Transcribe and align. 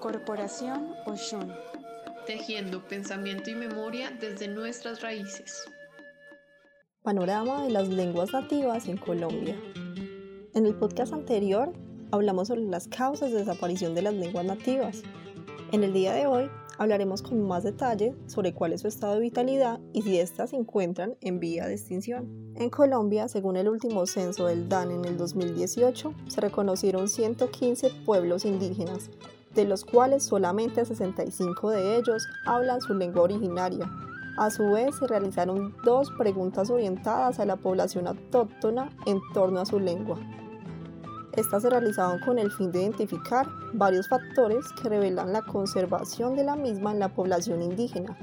Corporación 0.00 0.94
Oshun. 1.04 1.52
Tejiendo 2.26 2.82
pensamiento 2.88 3.50
y 3.50 3.54
memoria 3.54 4.10
desde 4.18 4.48
nuestras 4.48 5.02
raíces. 5.02 5.62
Panorama 7.02 7.64
de 7.64 7.70
las 7.70 7.86
lenguas 7.88 8.32
nativas 8.32 8.88
en 8.88 8.96
Colombia. 8.96 9.60
En 10.54 10.64
el 10.64 10.74
podcast 10.74 11.12
anterior 11.12 11.74
hablamos 12.12 12.48
sobre 12.48 12.62
las 12.62 12.88
causas 12.88 13.30
de 13.30 13.40
desaparición 13.40 13.94
de 13.94 14.00
las 14.00 14.14
lenguas 14.14 14.46
nativas. 14.46 15.02
En 15.70 15.84
el 15.84 15.92
día 15.92 16.14
de 16.14 16.26
hoy 16.26 16.50
hablaremos 16.78 17.20
con 17.20 17.46
más 17.46 17.62
detalle 17.62 18.14
sobre 18.26 18.54
cuál 18.54 18.72
es 18.72 18.80
su 18.80 18.88
estado 18.88 19.14
de 19.14 19.20
vitalidad 19.20 19.80
y 19.92 20.00
si 20.00 20.18
éstas 20.18 20.50
se 20.50 20.56
encuentran 20.56 21.18
en 21.20 21.40
vía 21.40 21.66
de 21.66 21.74
extinción. 21.74 22.54
En 22.56 22.70
Colombia, 22.70 23.28
según 23.28 23.58
el 23.58 23.68
último 23.68 24.06
censo 24.06 24.46
del 24.46 24.66
DAN 24.70 24.92
en 24.92 25.04
el 25.04 25.18
2018, 25.18 26.14
se 26.26 26.40
reconocieron 26.40 27.06
115 27.06 27.90
pueblos 28.06 28.46
indígenas, 28.46 29.10
de 29.54 29.64
los 29.64 29.84
cuales 29.84 30.24
solamente 30.24 30.84
65 30.84 31.70
de 31.70 31.96
ellos 31.96 32.26
hablan 32.46 32.80
su 32.80 32.94
lengua 32.94 33.22
originaria, 33.22 33.90
a 34.40 34.50
su 34.50 34.70
vez, 34.70 34.96
se 34.96 35.06
realizaron 35.06 35.74
dos 35.84 36.10
preguntas 36.12 36.70
orientadas 36.70 37.38
a 37.40 37.44
la 37.44 37.56
población 37.56 38.06
autóctona 38.06 38.88
en 39.04 39.20
torno 39.34 39.60
a 39.60 39.66
su 39.66 39.78
lengua. 39.78 40.16
Estas 41.36 41.62
se 41.62 41.68
realizaban 41.68 42.20
con 42.20 42.38
el 42.38 42.50
fin 42.50 42.72
de 42.72 42.80
identificar 42.80 43.46
varios 43.74 44.08
factores 44.08 44.64
que 44.80 44.88
revelan 44.88 45.34
la 45.34 45.42
conservación 45.42 46.36
de 46.36 46.44
la 46.44 46.56
misma 46.56 46.92
en 46.92 47.00
la 47.00 47.10
población 47.10 47.60
indígena. 47.60 48.16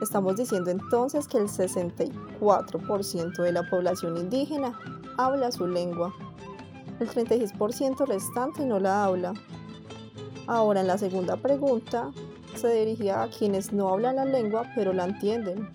Estamos 0.01 0.35
diciendo 0.35 0.71
entonces 0.71 1.27
que 1.27 1.37
el 1.37 1.47
64% 1.47 3.43
de 3.43 3.51
la 3.51 3.69
población 3.69 4.17
indígena 4.17 4.73
habla 5.15 5.51
su 5.51 5.67
lengua. 5.67 6.11
El 6.99 7.07
36% 7.07 8.07
restante 8.07 8.65
no 8.65 8.79
la 8.79 9.03
habla. 9.03 9.33
Ahora 10.47 10.81
en 10.81 10.87
la 10.87 10.97
segunda 10.97 11.37
pregunta 11.37 12.11
se 12.55 12.73
dirigía 12.73 13.21
a 13.21 13.29
quienes 13.29 13.73
no 13.73 13.89
hablan 13.89 14.15
la 14.15 14.25
lengua 14.25 14.63
pero 14.73 14.91
la 14.91 15.05
entienden. 15.05 15.69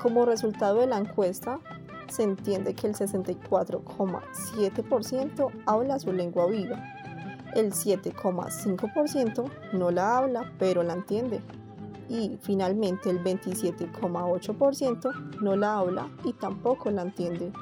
Como 0.00 0.26
resultado 0.26 0.80
de 0.80 0.88
la 0.88 0.98
encuesta, 0.98 1.60
se 2.08 2.22
entiende 2.22 2.74
que 2.74 2.86
el 2.86 2.94
64,7% 2.94 5.50
habla 5.66 5.98
su 5.98 6.12
lengua 6.12 6.46
viva. 6.46 6.80
El 7.54 7.72
7,5% 7.72 9.50
no 9.72 9.90
la 9.90 10.18
habla 10.18 10.52
pero 10.58 10.82
la 10.82 10.92
entiende 10.94 11.40
y 12.08 12.38
finalmente 12.40 13.10
el 13.10 13.22
27,8% 13.22 15.40
no 15.40 15.56
la 15.56 15.78
habla 15.78 16.08
y 16.24 16.32
tampoco 16.32 16.90
la 16.90 17.02
entiende. 17.02 17.52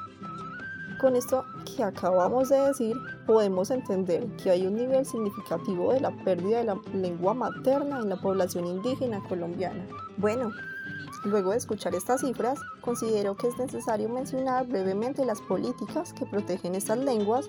Con 1.00 1.16
esto 1.16 1.44
que 1.64 1.82
acabamos 1.82 2.48
de 2.48 2.60
decir, 2.60 2.96
podemos 3.26 3.70
entender 3.70 4.26
que 4.36 4.50
hay 4.50 4.66
un 4.66 4.76
nivel 4.76 5.04
significativo 5.04 5.92
de 5.92 6.00
la 6.00 6.12
pérdida 6.24 6.58
de 6.58 6.64
la 6.64 6.80
lengua 6.94 7.34
materna 7.34 7.98
en 7.98 8.08
la 8.08 8.16
población 8.16 8.66
indígena 8.66 9.22
colombiana. 9.28 9.84
Bueno, 10.16 10.50
luego 11.24 11.50
de 11.50 11.58
escuchar 11.58 11.94
estas 11.94 12.20
cifras, 12.20 12.60
considero 12.80 13.36
que 13.36 13.48
es 13.48 13.58
necesario 13.58 14.08
mencionar 14.08 14.66
brevemente 14.66 15.24
las 15.24 15.40
políticas 15.40 16.12
que 16.12 16.26
protegen 16.26 16.74
estas 16.74 16.98
lenguas 16.98 17.46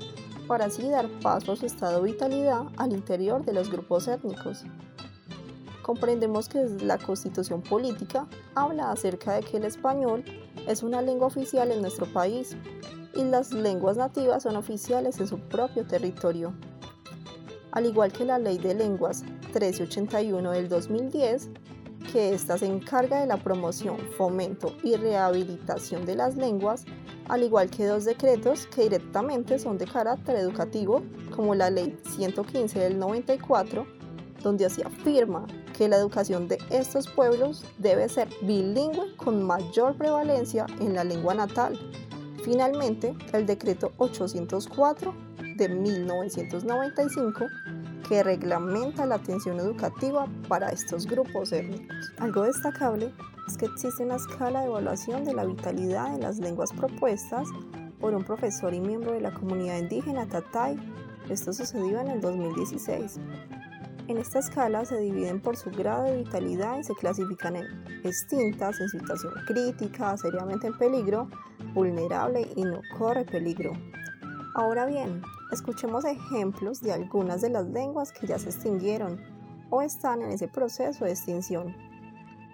para 0.47 0.65
así 0.65 0.89
dar 0.89 1.09
paso 1.21 1.51
a 1.51 1.55
su 1.55 1.65
estado 1.65 2.01
vitalidad 2.01 2.63
al 2.77 2.93
interior 2.93 3.43
de 3.43 3.53
los 3.53 3.69
grupos 3.69 4.07
étnicos 4.07 4.65
comprendemos 5.85 6.49
que 6.49 6.65
la 6.81 6.97
constitución 6.97 7.61
política 7.61 8.25
habla 8.55 8.89
acerca 8.89 9.33
de 9.33 9.43
que 9.43 9.57
el 9.57 9.65
español 9.65 10.25
es 10.67 10.81
una 10.81 11.03
lengua 11.03 11.27
oficial 11.27 11.71
en 11.71 11.81
nuestro 11.81 12.07
país 12.07 12.57
y 13.13 13.23
las 13.23 13.53
lenguas 13.53 13.95
nativas 13.95 14.41
son 14.41 14.55
oficiales 14.55 15.19
en 15.19 15.27
su 15.27 15.37
propio 15.37 15.85
territorio. 15.85 16.55
Al 17.69 17.85
igual 17.85 18.11
que 18.11 18.25
la 18.25 18.39
Ley 18.39 18.57
de 18.57 18.73
Lenguas 18.73 19.21
1381 19.53 20.51
del 20.53 20.69
2010, 20.69 21.49
que 22.11 22.33
ésta 22.33 22.57
se 22.57 22.65
encarga 22.65 23.19
de 23.19 23.27
la 23.27 23.37
promoción, 23.37 23.97
fomento 24.17 24.73
y 24.83 24.95
rehabilitación 24.95 26.05
de 26.05 26.15
las 26.15 26.35
lenguas, 26.35 26.85
al 27.27 27.43
igual 27.43 27.69
que 27.69 27.85
dos 27.85 28.05
decretos 28.05 28.67
que 28.67 28.83
directamente 28.83 29.59
son 29.59 29.77
de 29.77 29.85
carácter 29.85 30.35
educativo, 30.35 31.03
como 31.35 31.55
la 31.55 31.69
Ley 31.69 31.97
115 32.15 32.79
del 32.79 32.99
94, 32.99 33.85
donde 34.41 34.69
se 34.69 34.83
afirma 34.83 35.47
que 35.75 35.87
la 35.87 35.97
educación 35.97 36.47
de 36.47 36.59
estos 36.69 37.07
pueblos 37.07 37.65
debe 37.79 38.07
ser 38.07 38.29
bilingüe 38.41 39.15
con 39.17 39.43
mayor 39.43 39.95
prevalencia 39.95 40.67
en 40.79 40.93
la 40.93 41.03
lengua 41.03 41.33
natal. 41.33 41.79
Finalmente, 42.43 43.15
el 43.33 43.45
decreto 43.45 43.91
804 43.97 45.24
de 45.55 45.69
1995 45.69 47.45
que 48.07 48.23
reglamenta 48.23 49.05
la 49.05 49.15
atención 49.15 49.59
educativa 49.59 50.27
para 50.47 50.69
estos 50.69 51.07
grupos 51.07 51.51
étnicos. 51.51 52.13
Algo 52.19 52.43
destacable 52.43 53.11
es 53.47 53.57
que 53.57 53.65
existe 53.65 54.03
una 54.03 54.15
escala 54.15 54.61
de 54.61 54.67
evaluación 54.67 55.23
de 55.23 55.33
la 55.33 55.45
vitalidad 55.45 56.11
de 56.11 56.21
las 56.21 56.37
lenguas 56.37 56.71
propuestas 56.73 57.47
por 57.99 58.13
un 58.13 58.23
profesor 58.23 58.73
y 58.73 58.79
miembro 58.79 59.13
de 59.13 59.21
la 59.21 59.33
comunidad 59.33 59.77
indígena 59.77 60.27
Tatay. 60.27 60.77
Esto 61.29 61.53
sucedió 61.53 61.99
en 61.99 62.09
el 62.09 62.21
2016. 62.21 63.19
En 64.07 64.17
esta 64.17 64.37
escala 64.37 64.85
se 64.85 64.99
dividen 64.99 65.41
por 65.41 65.57
su 65.57 65.71
grado 65.71 66.03
de 66.03 66.17
vitalidad 66.17 66.77
y 66.77 66.83
se 66.83 66.93
clasifican 66.93 67.55
en 67.55 67.65
extintas, 68.03 68.79
en 68.79 68.89
situación 68.89 69.33
crítica, 69.47 70.15
seriamente 70.17 70.67
en 70.67 70.77
peligro, 70.77 71.27
vulnerable 71.73 72.47
y 72.55 72.63
no 72.63 72.81
corre 72.99 73.25
peligro. 73.25 73.73
Ahora 74.53 74.85
bien, 74.85 75.23
escuchemos 75.51 76.05
ejemplos 76.05 76.81
de 76.81 76.93
algunas 76.93 77.41
de 77.41 77.49
las 77.49 77.65
lenguas 77.67 78.11
que 78.11 78.27
ya 78.27 78.39
se 78.39 78.49
extinguieron 78.49 79.21
o 79.69 79.81
están 79.81 80.21
en 80.21 80.31
ese 80.31 80.47
proceso 80.47 81.05
de 81.05 81.11
extinción. 81.11 81.75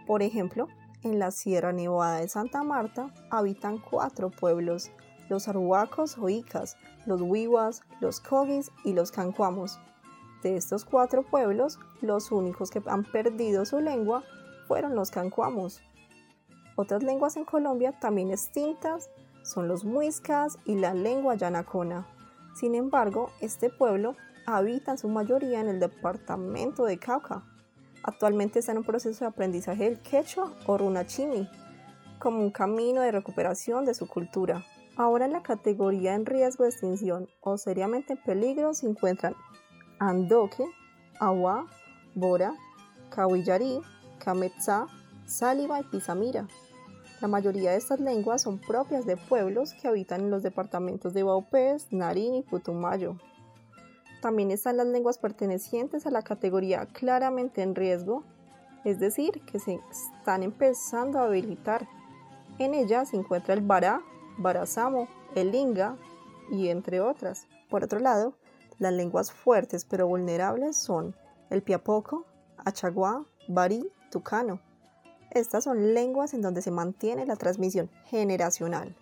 Por 0.08 0.22
ejemplo, 0.22 0.68
en 1.04 1.20
la 1.20 1.32
Sierra 1.32 1.72
Nevada 1.72 2.20
de 2.20 2.28
Santa 2.28 2.64
Marta 2.64 3.14
habitan 3.30 3.78
cuatro 3.80 4.30
pueblos, 4.30 4.92
los 5.30 5.48
arhuacos 5.48 6.18
o 6.18 6.30
icas, 6.30 6.78
los 7.06 7.22
huihuas, 7.22 7.84
los 8.00 8.20
cogis 8.20 8.72
y 8.84 8.94
los 8.94 9.12
cancuamos. 9.12 9.80
De 10.44 10.56
estos 10.56 10.86
cuatro 10.86 11.24
pueblos, 11.24 11.80
los 12.02 12.32
únicos 12.32 12.72
que 12.72 12.82
han 12.88 13.04
perdido 13.04 13.66
su 13.66 13.80
lengua 13.80 14.24
fueron 14.68 14.96
los 14.96 15.12
cancuamos. 15.12 15.82
Otras 16.76 17.04
lenguas 17.04 17.36
en 17.36 17.46
Colombia 17.46 17.98
también 18.00 18.32
extintas 18.32 19.10
son 19.44 19.68
los 19.68 19.86
muiscas 19.86 20.58
y 20.66 20.76
la 20.76 20.94
lengua 20.94 21.36
yanacona. 21.36 22.08
Sin 22.54 22.76
embargo, 22.76 23.32
este 23.40 23.70
pueblo 23.70 24.16
habita 24.46 24.92
en 24.92 24.98
su 24.98 25.08
mayoría 25.08 25.62
en 25.62 25.68
el 25.68 25.80
departamento 25.80 26.86
de 26.86 26.98
Cauca. 26.98 27.44
Actualmente 28.04 28.60
está 28.60 28.72
en 28.72 28.80
un 28.80 28.84
proceso 28.84 29.26
de 29.26 29.30
aprendizaje 29.30 29.84
del 29.84 30.00
quechua 30.00 30.52
o 30.66 30.78
runachimi, 30.78 31.48
como 32.20 32.40
un 32.40 32.52
camino 32.52 33.02
de 33.02 33.12
recuperación 33.12 33.86
de 33.86 33.94
su 33.94 34.08
cultura. 34.08 34.66
Ahora 34.98 35.26
en 35.26 35.34
la 35.34 35.44
categoría 35.44 36.16
en 36.16 36.26
riesgo 36.26 36.64
de 36.64 36.72
extinción 36.72 37.30
o 37.42 37.58
seriamente 37.58 38.14
en 38.14 38.24
peligro 38.24 38.74
se 38.74 38.88
encuentran 38.88 39.36
Andoque, 40.00 40.66
Agua, 41.20 41.68
Bora, 42.16 42.54
Kawillari, 43.10 43.80
Kametza, 44.20 44.88
Sáliva 45.26 45.80
y 45.80 45.84
Pizamira. 45.84 46.48
La 47.22 47.28
mayoría 47.28 47.72
de 47.72 47.78
estas 47.78 48.00
lenguas 48.00 48.42
son 48.42 48.58
propias 48.58 49.06
de 49.06 49.16
pueblos 49.16 49.76
que 49.76 49.88
habitan 49.88 50.22
en 50.22 50.32
los 50.32 50.42
departamentos 50.42 51.14
de 51.14 51.22
Baupés, 51.22 51.86
Narín 51.92 52.34
y 52.34 52.42
Putumayo. 52.42 53.16
También 54.24 54.50
están 54.50 54.78
las 54.78 54.88
lenguas 54.88 55.20
pertenecientes 55.20 56.08
a 56.08 56.12
la 56.12 56.24
categoría 56.24 56.88
claramente 56.88 57.62
en 57.62 57.76
riesgo, 57.76 58.24
es 58.86 59.00
decir, 59.00 59.40
que 59.46 59.60
se 59.60 59.80
están 59.92 60.42
empezando 60.42 61.20
a 61.20 61.26
habilitar. 61.26 61.88
En 62.58 62.74
ellas 62.74 63.10
se 63.10 63.18
encuentra 63.18 63.54
el 63.54 63.62
Bará, 63.62 64.02
Barazamo, 64.40 65.08
el 65.36 65.54
Inga 65.54 65.98
y 66.50 66.70
entre 66.70 67.02
otras. 67.02 67.46
Por 67.70 67.84
otro 67.84 68.00
lado, 68.00 68.34
las 68.80 68.94
lenguas 68.94 69.32
fuertes 69.32 69.86
pero 69.86 70.08
vulnerables 70.08 70.76
son 70.76 71.16
el 71.52 71.62
piapoco, 71.62 72.26
achaguá, 72.58 73.24
barí, 73.48 73.88
tucano. 74.10 74.60
Estas 75.32 75.64
son 75.64 75.94
lenguas 75.94 76.34
en 76.34 76.42
donde 76.42 76.62
se 76.62 76.72
mantiene 76.72 77.26
la 77.26 77.38
transmisión 77.38 77.90
generacional, 78.06 78.96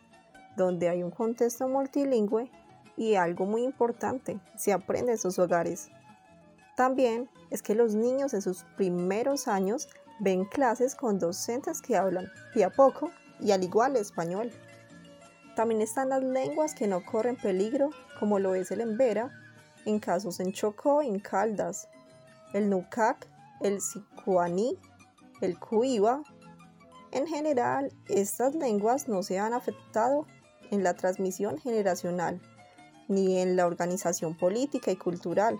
donde 0.56 0.88
hay 0.88 1.02
un 1.02 1.10
contexto 1.10 1.68
multilingüe 1.68 2.52
y 2.96 3.16
algo 3.16 3.46
muy 3.46 3.64
importante, 3.64 4.40
se 4.56 4.72
aprende 4.72 5.14
en 5.14 5.18
sus 5.18 5.40
hogares. 5.40 5.90
También 6.76 7.30
es 7.50 7.64
que 7.64 7.74
los 7.74 7.96
niños 7.96 8.36
en 8.36 8.44
sus 8.44 8.64
primeros 8.78 9.48
años 9.48 9.90
ven 10.20 10.46
clases 10.46 10.94
con 10.94 11.18
docentes 11.18 11.82
que 11.82 11.98
hablan 11.98 12.30
piapoco 12.54 13.10
y 13.40 13.52
al 13.52 13.64
igual 13.64 13.96
español. 13.96 14.52
También 15.56 15.82
están 15.82 16.10
las 16.10 16.24
lenguas 16.24 16.76
que 16.76 16.88
no 16.88 17.04
corren 17.04 17.38
peligro, 17.38 17.90
como 18.20 18.38
lo 18.38 18.54
es 18.54 18.70
el 18.70 18.82
embera 18.82 19.32
en 19.86 20.00
casos 20.00 20.40
en 20.40 20.54
Chocó, 20.54 21.02
en 21.02 21.20
Caldas, 21.20 21.88
el 22.54 22.70
Nucac, 22.70 23.28
el 23.62 23.82
Sicuaní 23.82 24.78
el 25.42 25.60
cuiva. 25.60 26.24
En 27.12 27.28
general, 27.28 27.92
estas 28.08 28.56
lenguas 28.56 29.08
no 29.08 29.24
se 29.24 29.40
han 29.40 29.54
afectado 29.54 30.26
en 30.72 30.84
la 30.84 30.94
transmisión 30.94 31.58
generacional 31.58 32.42
ni 33.08 33.40
en 33.40 33.56
la 33.56 33.66
organización 33.66 34.38
política 34.38 34.92
y 34.92 34.96
cultural. 34.96 35.60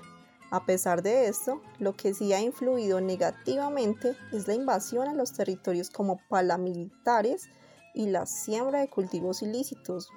A 0.52 0.66
pesar 0.66 1.04
de 1.04 1.28
esto, 1.28 1.62
lo 1.80 1.96
que 1.96 2.14
sí 2.14 2.34
ha 2.34 2.42
influido 2.42 3.02
negativamente 3.02 4.16
es 4.32 4.48
la 4.48 4.54
invasión 4.54 5.08
a 5.08 5.14
los 5.14 5.34
territorios 5.34 5.90
como 5.90 6.20
paramilitares 6.30 7.50
y 7.94 8.08
la 8.08 8.26
siembra 8.26 8.80
de 8.80 8.90
cultivos 8.90 9.42
ilícitos. 9.42 10.10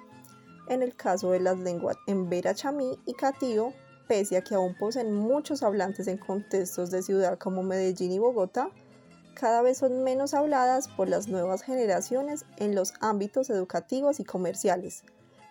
En 0.69 0.81
el 0.81 0.95
caso 0.95 1.31
de 1.31 1.39
las 1.39 1.59
lenguas 1.59 1.97
embera 2.07 2.55
chamí 2.55 2.97
y 3.05 3.13
catío, 3.13 3.73
pese 4.07 4.37
a 4.37 4.43
que 4.43 4.55
aún 4.55 4.75
poseen 4.77 5.13
muchos 5.13 5.61
hablantes 5.61 6.07
en 6.07 6.17
contextos 6.17 6.89
de 6.89 7.03
ciudad 7.03 7.37
como 7.37 7.63
Medellín 7.63 8.11
y 8.11 8.19
Bogotá, 8.19 8.69
cada 9.33 9.61
vez 9.61 9.79
son 9.79 10.03
menos 10.03 10.33
habladas 10.33 10.87
por 10.87 11.09
las 11.09 11.27
nuevas 11.27 11.63
generaciones 11.63 12.45
en 12.57 12.75
los 12.75 12.93
ámbitos 13.01 13.49
educativos 13.49 14.19
y 14.19 14.23
comerciales, 14.23 15.03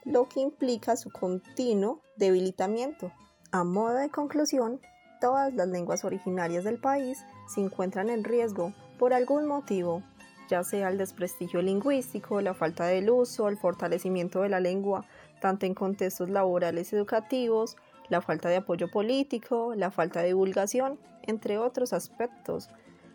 lo 0.05 0.29
que 0.29 0.41
implica 0.41 0.97
su 0.97 1.11
continuo 1.11 2.01
debilitamiento. 2.17 3.13
A 3.51 3.65
modo 3.65 3.95
de 3.95 4.11
conclusión, 4.11 4.81
todas 5.21 5.55
las 5.55 5.69
lenguas 5.69 6.05
originarias 6.05 6.65
del 6.65 6.81
país 6.81 7.25
se 7.53 7.61
encuentran 7.61 8.11
en 8.11 8.25
riesgo 8.25 8.73
por 8.99 9.13
algún 9.15 9.47
motivo, 9.47 10.03
ya 10.49 10.65
sea 10.65 10.89
el 10.89 10.99
desprestigio 10.99 11.63
lingüístico, 11.63 12.41
la 12.41 12.55
falta 12.55 12.87
del 12.87 13.11
uso, 13.11 13.49
el 13.49 13.57
fortalecimiento 13.57 14.43
de 14.43 14.49
la 14.49 14.61
lengua, 14.61 15.05
tanto 15.41 15.67
en 15.67 15.75
contextos 15.75 16.29
laborales 16.29 16.93
y 16.93 16.97
educativos, 16.97 17.77
la 18.09 18.21
falta 18.21 18.49
de 18.49 18.57
apoyo 18.57 18.91
político, 18.91 19.75
la 19.75 19.91
falta 19.91 20.21
de 20.21 20.29
divulgación, 20.29 20.99
entre 21.23 21.59
otros 21.59 21.93
aspectos. 21.93 22.69